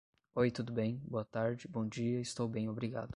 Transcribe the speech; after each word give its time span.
oi 0.35 0.49
tudo 0.49 0.73
bem 0.73 0.97
boa 1.07 1.23
tarde 1.23 1.67
bom 1.67 1.87
dia 1.87 2.19
estou 2.21 2.47
bem 2.47 2.67
obrigado 2.67 3.09